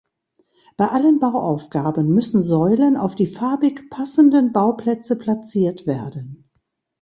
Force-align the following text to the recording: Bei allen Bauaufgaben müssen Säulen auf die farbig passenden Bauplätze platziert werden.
Bei 0.77 0.87
allen 0.87 1.19
Bauaufgaben 1.19 2.09
müssen 2.11 2.41
Säulen 2.41 2.97
auf 2.97 3.13
die 3.13 3.27
farbig 3.27 3.87
passenden 3.91 4.51
Bauplätze 4.51 5.15
platziert 5.15 5.85
werden. 5.85 6.49